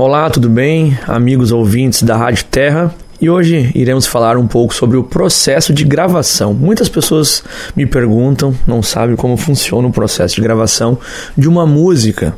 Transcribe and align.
Olá, 0.00 0.30
tudo 0.30 0.48
bem? 0.48 0.96
Amigos 1.08 1.50
ouvintes 1.50 2.04
da 2.04 2.16
Rádio 2.16 2.44
Terra. 2.44 2.94
E 3.20 3.28
hoje 3.28 3.72
iremos 3.74 4.06
falar 4.06 4.36
um 4.36 4.46
pouco 4.46 4.72
sobre 4.72 4.96
o 4.96 5.02
processo 5.02 5.74
de 5.74 5.82
gravação. 5.82 6.54
Muitas 6.54 6.88
pessoas 6.88 7.42
me 7.74 7.84
perguntam, 7.84 8.54
não 8.64 8.80
sabem 8.80 9.16
como 9.16 9.36
funciona 9.36 9.88
o 9.88 9.92
processo 9.92 10.36
de 10.36 10.40
gravação 10.40 10.96
de 11.36 11.48
uma 11.48 11.66
música. 11.66 12.36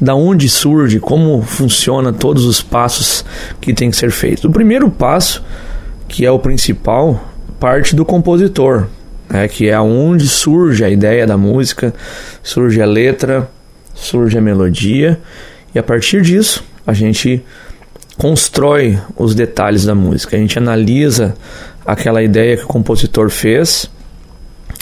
Da 0.00 0.14
onde 0.14 0.48
surge, 0.48 0.98
como 0.98 1.42
funciona 1.42 2.10
todos 2.10 2.46
os 2.46 2.62
passos 2.62 3.22
que 3.60 3.74
tem 3.74 3.90
que 3.90 3.96
ser 3.98 4.10
feitos. 4.10 4.44
O 4.44 4.50
primeiro 4.50 4.90
passo, 4.90 5.44
que 6.08 6.24
é 6.24 6.30
o 6.30 6.38
principal, 6.38 7.22
parte 7.60 7.94
do 7.94 8.02
compositor, 8.02 8.86
né, 9.28 9.46
que 9.46 9.68
é 9.68 9.78
onde 9.78 10.26
surge 10.26 10.82
a 10.82 10.88
ideia 10.88 11.26
da 11.26 11.36
música, 11.36 11.92
surge 12.42 12.80
a 12.80 12.86
letra, 12.86 13.46
surge 13.92 14.38
a 14.38 14.40
melodia, 14.40 15.20
e 15.74 15.78
a 15.78 15.82
partir 15.82 16.22
disso 16.22 16.64
a 16.88 16.94
gente 16.94 17.44
constrói 18.16 18.98
os 19.14 19.34
detalhes 19.34 19.84
da 19.84 19.94
música, 19.94 20.38
a 20.38 20.40
gente 20.40 20.56
analisa 20.56 21.34
aquela 21.84 22.22
ideia 22.22 22.56
que 22.56 22.64
o 22.64 22.66
compositor 22.66 23.28
fez, 23.28 23.90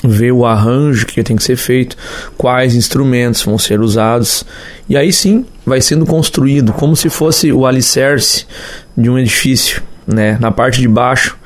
vê 0.04 0.30
o 0.30 0.46
arranjo 0.46 1.04
que 1.04 1.20
tem 1.24 1.34
que 1.34 1.42
ser 1.42 1.56
feito, 1.56 1.96
quais 2.38 2.76
instrumentos 2.76 3.42
vão 3.42 3.58
ser 3.58 3.80
usados, 3.80 4.46
e 4.88 4.96
aí 4.96 5.12
sim 5.12 5.45
vai 5.66 5.80
sendo 5.80 6.06
construído 6.06 6.72
como 6.72 6.95
se 6.95 7.10
fosse 7.10 7.50
o 7.50 7.66
alicerce 7.66 8.46
de 8.96 9.10
um 9.10 9.18
edifício, 9.18 9.82
né? 10.06 10.38
Na 10.40 10.52
parte 10.52 10.80
de 10.80 10.86
baixo 10.86 11.36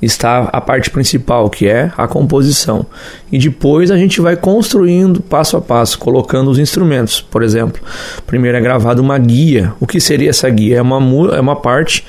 está 0.00 0.50
a 0.52 0.60
parte 0.60 0.90
principal, 0.90 1.48
que 1.48 1.66
é 1.66 1.90
a 1.96 2.06
composição. 2.06 2.86
E 3.32 3.38
depois 3.38 3.90
a 3.90 3.96
gente 3.96 4.20
vai 4.20 4.36
construindo 4.36 5.20
passo 5.20 5.56
a 5.56 5.60
passo, 5.60 5.98
colocando 5.98 6.50
os 6.50 6.58
instrumentos. 6.58 7.20
Por 7.20 7.42
exemplo, 7.42 7.82
primeiro 8.26 8.56
é 8.56 8.60
gravado 8.60 9.00
uma 9.00 9.18
guia. 9.18 9.72
O 9.80 9.86
que 9.86 10.00
seria 10.00 10.30
essa 10.30 10.48
guia? 10.50 10.78
É 10.78 10.82
uma, 10.82 10.98
é 11.34 11.40
uma 11.40 11.56
parte 11.56 12.04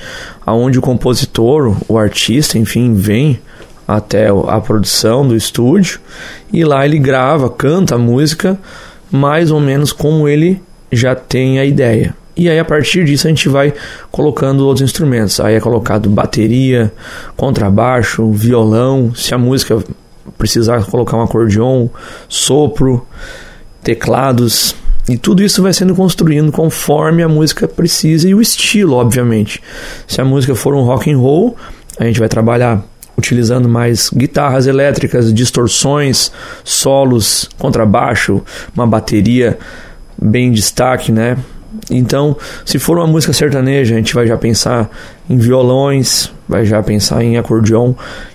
onde 0.46 0.78
o 0.78 0.82
compositor, 0.82 1.76
o 1.88 1.98
artista, 1.98 2.58
enfim, 2.58 2.94
vem 2.94 3.40
até 3.88 4.28
a 4.48 4.60
produção 4.60 5.28
do 5.28 5.36
estúdio 5.36 6.00
e 6.52 6.64
lá 6.64 6.86
ele 6.86 6.98
grava, 6.98 7.50
canta 7.50 7.96
a 7.96 8.00
música 8.00 8.60
mais 9.12 9.52
ou 9.52 9.60
menos 9.60 9.94
como 9.94 10.28
ele 10.28 10.62
já 10.92 11.16
tem 11.16 11.60
a 11.60 11.66
ideia. 11.66 12.16
E 12.36 12.50
aí 12.50 12.60
a 12.60 12.66
partir 12.66 13.06
disso 13.06 13.28
a 13.28 13.30
gente 13.30 13.48
vai 13.48 13.74
colocando 14.12 14.66
outros 14.66 14.82
instrumentos. 14.82 15.40
Aí 15.40 15.56
é 15.56 15.60
colocado 15.60 16.10
bateria, 16.10 16.92
contrabaixo, 17.36 18.32
violão, 18.32 19.14
se 19.16 19.34
a 19.34 19.38
música 19.38 19.82
precisar 20.38 20.84
colocar 20.86 21.18
um 21.18 21.22
acordeon, 21.22 21.88
sopro, 22.28 23.06
teclados, 23.84 24.76
e 25.08 25.18
tudo 25.18 25.44
isso 25.44 25.62
vai 25.62 25.72
sendo 25.72 25.94
construído 25.94 26.52
conforme 26.52 27.22
a 27.22 27.30
música 27.30 27.68
precisa 27.68 28.28
e 28.28 28.34
o 28.34 28.42
estilo, 28.42 28.96
obviamente. 28.96 29.62
Se 30.08 30.20
a 30.20 30.26
música 30.26 30.56
for 30.56 30.74
um 30.74 30.82
rock 30.82 31.12
and 31.12 31.18
roll, 31.20 31.56
a 32.00 32.06
gente 32.06 32.20
vai 32.20 32.28
trabalhar 32.28 32.84
utilizando 33.18 33.70
mais 33.70 34.10
guitarras 34.10 34.66
elétricas, 34.66 35.32
distorções, 35.34 36.32
solos, 36.64 37.48
contrabaixo, 37.58 38.42
uma 38.76 38.88
bateria 38.88 39.58
bem 40.20 40.48
em 40.48 40.52
destaque, 40.52 41.12
né? 41.12 41.38
Então, 41.90 42.36
se 42.66 42.80
for 42.80 42.98
uma 42.98 43.08
música 43.08 43.34
sertaneja, 43.34 43.94
a 43.94 43.98
gente 43.98 44.14
vai 44.14 44.28
já 44.28 44.38
pensar 44.38 44.90
em 45.30 45.38
violões, 45.38 46.32
vai 46.48 46.66
já 46.66 46.82
pensar 46.82 47.24
em 47.24 47.38
acordeon 47.38 47.94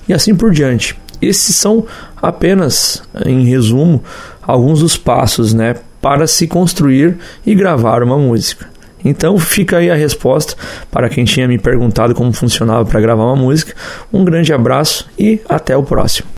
e 0.08 0.12
assim 0.12 0.34
por 0.34 0.50
diante. 0.50 0.98
Esses 1.20 1.54
são 1.54 1.86
apenas, 2.20 3.02
em 3.26 3.44
resumo, 3.44 4.02
alguns 4.42 4.80
dos 4.80 4.96
passos, 4.96 5.52
né, 5.52 5.76
para 6.00 6.26
se 6.26 6.46
construir 6.46 7.18
e 7.44 7.54
gravar 7.54 8.02
uma 8.02 8.16
música. 8.16 8.68
Então 9.04 9.38
fica 9.38 9.78
aí 9.78 9.90
a 9.90 9.94
resposta 9.94 10.54
para 10.90 11.08
quem 11.08 11.24
tinha 11.24 11.48
me 11.48 11.58
perguntado 11.58 12.14
como 12.14 12.32
funcionava 12.32 12.84
para 12.84 13.00
gravar 13.00 13.24
uma 13.24 13.36
música. 13.36 13.74
Um 14.12 14.24
grande 14.24 14.52
abraço 14.52 15.08
e 15.18 15.40
até 15.48 15.76
o 15.76 15.82
próximo. 15.82 16.28